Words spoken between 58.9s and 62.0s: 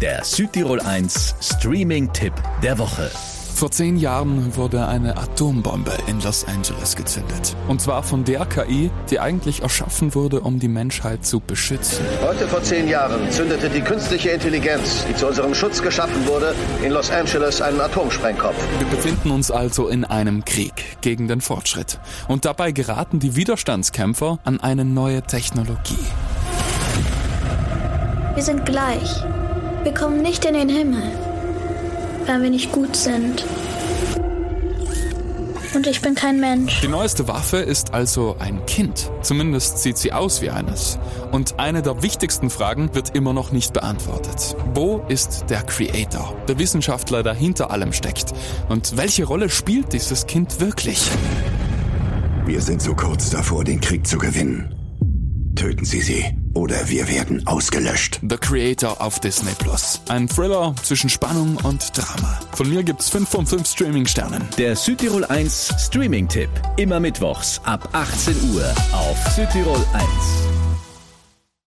auf Disney Plus. Ein Thriller zwischen Spannung und